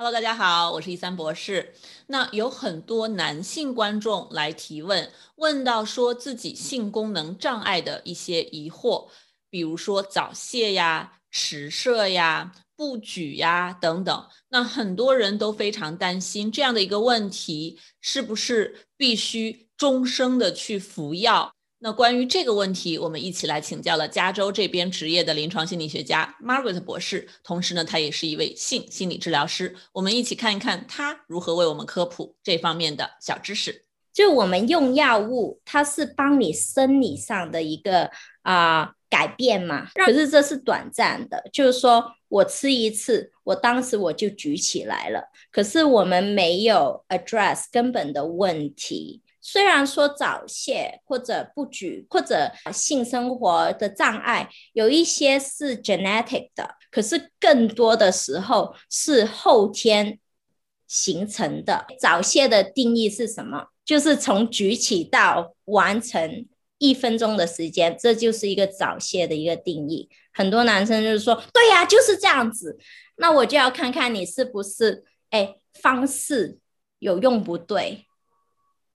[0.00, 1.74] Hello，大家好，我是一三博士。
[2.06, 9.08] 那有很多男性观众来提问，问到说自己性功能障碍的一些疑惑，
[9.50, 14.28] 比如说早泄呀、迟射呀、不举呀等等。
[14.50, 21.52] 那很多人都非常担心这样的一个问题，是不是必须终生的去服药？
[21.80, 29.76] 那关于这个问题，我们一起来请教了加州这边职业的临床心理学家 Margaret 博士，同时呢，他也是一位性心理治疗师。
[29.92, 33.84] 我们一起看一看他如何为我们科普这方面的小知识。
[34.12, 38.10] 就我们用药物，它是帮你生理上的一个
[38.42, 49.22] 啊改变嘛，可是这是短暂的，就是说我吃一次，我当时我就举起来了，可是我们没有 address 根本的问题。
[49.50, 60.18] 虽然说早泄或者不举或者性生活的障碍有一些是 genetic 的，可是更多的时候是后天
[60.86, 61.86] 形成的。
[61.98, 63.68] 早泄的定义是什么？
[63.86, 66.46] 就是从举起到完成
[66.76, 70.10] 一分钟的时间，这就是一个早泄的一个定义。
[70.34, 72.78] 很多男生就是说，对呀，就是这样子。
[73.16, 76.58] 那我就要看看你是不是哎方式
[76.98, 78.04] 有用不对。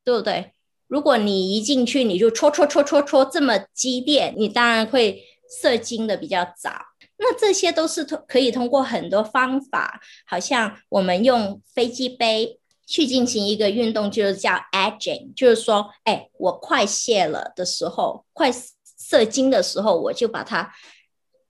[0.03, 0.53] 对不对？
[0.87, 5.23] 如果你一进去你就戳戳戳戳戳这么激烈，你当然会
[5.61, 6.71] 射精的比较早。
[7.17, 18.51] 那这些都是通可以通过很多方法，好像我们用飞机杯去进行一个运动，就是叫 edging，就是说，哎，我快泄了的时候，快
[18.99, 20.71] 射精的时候，我就把它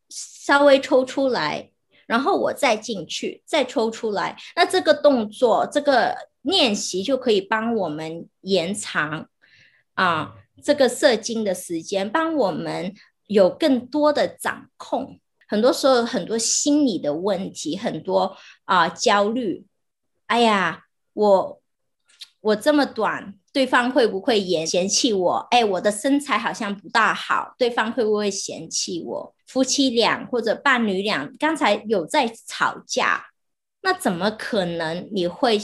[0.09, 1.71] 稍微抽出来，
[2.05, 4.37] 然后我再进去，再抽出来。
[4.55, 6.15] 那这个动作，这个。
[6.43, 9.27] 练习就可以帮我们延长
[9.95, 12.93] 啊这个射精的时间，帮我们
[13.27, 15.19] 有更多的掌控。
[15.47, 19.65] 很多时候很多心理的问题，很多啊焦虑。
[20.27, 21.61] 哎呀，我
[22.41, 25.47] 我这么短，对方会不会嫌嫌弃我？
[25.51, 29.35] 哎，我的身材好像不大好，对方会不会嫌弃我？
[29.47, 33.27] 夫妻俩或者伴侣俩刚才有在吵架，
[33.81, 35.59] 那怎么可能你会？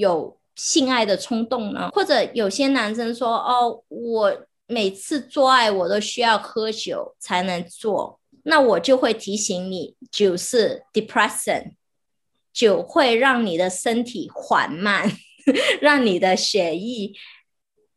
[0.00, 11.72] 有性爱的冲动呢，或者有些男生说：“哦，我每次做爱我都需要喝酒才能做。”那我就会提醒你，酒是 depressant，
[12.52, 15.12] 酒会让你的身体缓慢，
[15.82, 17.12] 让你的血液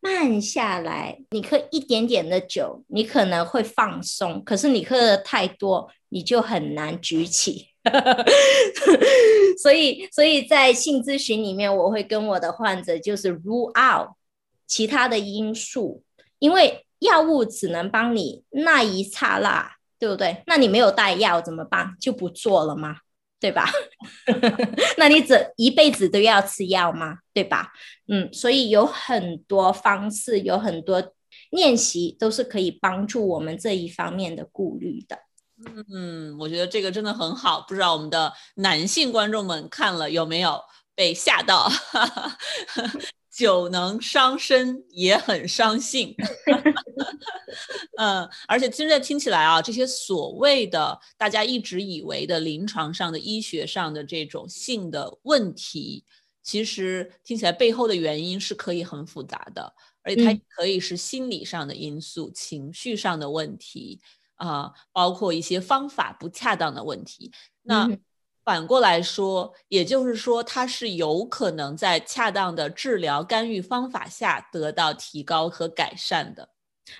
[0.04, 1.18] 慢下来。
[1.30, 7.68] 你喝一点点的酒，你可能会放松；可是你喝的太多，你就很难举起。
[9.62, 14.10] 所以，所以在性咨询里面，我会跟我的患者就是 rule out
[14.66, 16.02] 其他的因素，
[16.38, 20.42] 因为药物只能帮你那一刹那，对不对？
[20.46, 21.96] 那你没有带药怎么办？
[21.98, 22.98] 就不做了吗？
[23.44, 23.68] 对吧？
[24.96, 27.18] 那你这一辈子都要吃药吗？
[27.34, 27.70] 对吧？
[28.08, 31.12] 嗯，所以有很多方式，有很多
[31.50, 35.18] 练习都是可以帮助我们这一方面的顾虑的。
[35.92, 40.58] 嗯，我觉得这个真的很好，不知道我们的男性观众们看了有没有
[40.94, 41.68] 被吓到？
[43.34, 46.14] 酒能伤身，也很伤性。
[47.98, 56.04] 嗯，而且现在听起来啊，这些所谓的大家一直以为的临床上的医学上的这种性的问题，
[56.42, 64.00] 其实听起来背后的原因是可以很复杂的，而且它可以是心理上的因素、情绪上的问题。
[64.36, 67.30] 啊，包括一些方法不恰当的问题。
[67.62, 67.88] 那
[68.44, 76.50] 反过来说，也就是说，它是有可能在恰当的治疗干预方法下得到提高和改善的。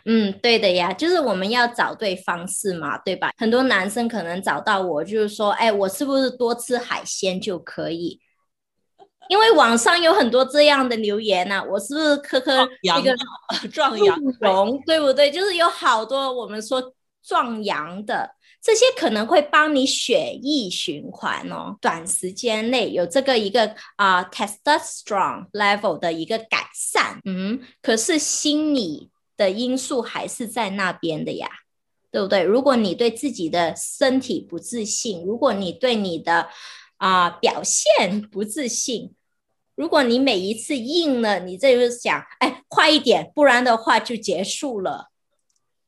[0.07, 3.31] 嗯，对的呀，就是我们要找对方式嘛，对吧？
[3.37, 8.19] 很多男生可能找到我，就是说，哎，我是不是多吃海鲜就可以？
[9.29, 13.15] 因为网上有很多这样的留言呐，我是不是磕磕那个
[13.69, 15.31] 壮阳龙，对不对？
[15.31, 16.95] 就是有好多我们说。
[17.27, 18.31] 壮阳的
[18.65, 31.47] 这些可能会帮你血液循环哦，短时间内有这个一个啊 testosterone level 的一个改善，嗯，可是心理的因素还是在那边的呀，
[32.11, 32.43] 对不对？
[32.43, 36.49] 如果你对自己的身体不自信，如果你对你的
[36.97, 39.13] 啊表现不自信，
[39.75, 45.11] 如果你每一次硬了，你这就是想，哎，快一点，不然的话就结束了。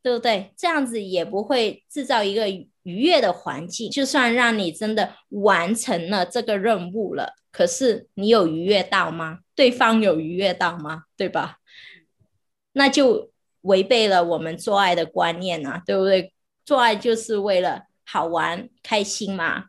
[0.06, 0.52] 对不对？
[0.56, 3.90] 这样子也不会制造一个愉悦的环境。
[3.90, 9.40] 就算让你真的完成了这个任务了，可是你有愉悦到吗？
[9.56, 11.06] 对方有愉悦到吗？
[11.16, 11.56] 对吧？
[12.74, 13.32] 那就
[13.62, 16.32] 违背了我们做爱的观念啊，对不对？
[16.64, 19.64] 做爱就是为了好玩、开心嘛，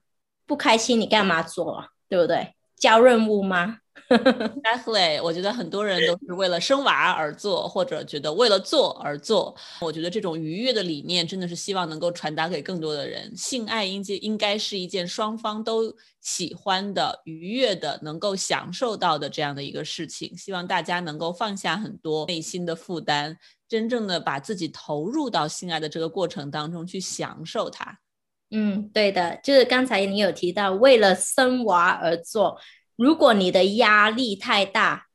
[0.46, 1.84] 不开心你干嘛做？
[2.08, 2.54] 对不对？
[2.78, 3.80] 交任务吗？
[4.08, 9.54] Exactly，我觉得很多人都是为了生娃而做，或者觉得为了做而做。
[9.82, 13.36] 我觉得这种愉悦的理念真的是希望能够传达给更多的人。
[13.36, 20.38] 性爱应该应该是一件双方都喜欢的、愉悦的、能够享受到的这样的一个事情。
[20.38, 23.36] 希望大家能够放下很多内心的负担，
[23.68, 28.00] 真正的把自己投入到性爱的这个过程当中去享受它。
[28.50, 32.60] 嗯，对的，就是刚才你有提到为了生娃而做。
[32.96, 35.08] 如果你的压力太大，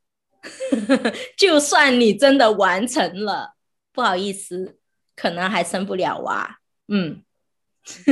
[1.35, 3.55] 就算你真的完成了，
[3.91, 4.77] 不好意思，
[5.15, 6.59] 可能还生不了娃。
[6.87, 7.23] 嗯，
[7.85, 8.03] 是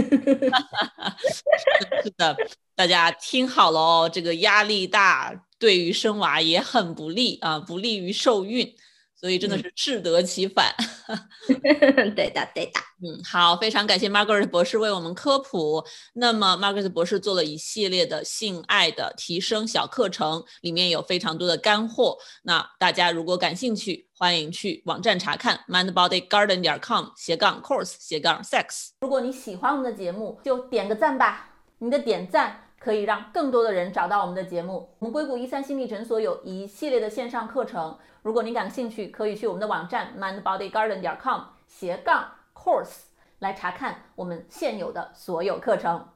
[2.17, 2.35] 的，
[2.75, 8.75] 大家听好了哦，这个压力大对于生娃也很不利啊，不利于受孕。
[9.13, 10.73] 所以真的是适得其反，
[12.15, 15.83] 对的，对的，嗯，好，非常感谢 Margaret 博士为我们科普。
[16.13, 22.17] 那么 Margaret 博士做了一系列的性爱的提升小课程，里面有非常多的干货。
[22.43, 28.89] 那大家如果感兴趣，欢迎去网站查看 mindbodygarden 点 com 斜杠 course 斜杠 sex。
[29.01, 31.49] 如果你喜欢我们的节目，就点个赞吧，
[31.79, 32.70] 你的点赞。
[32.83, 34.89] 可以让更多的人找到我们的节目。
[34.97, 43.03] 我们硅谷一三心理诊所有一系列的线上课程，如果您感兴趣，可以去我们的网站 mindbodygarden 点 com 斜杠 course
[43.37, 46.07] 来查看我们现有的所有课程。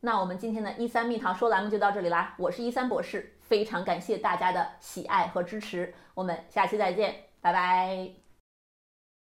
[0.00, 8.21] 那我们今天的一三蜜桃说栏目就到这里啦，我是一三博士，非常感谢大家的喜爱和支持，我们下期再见，拜拜。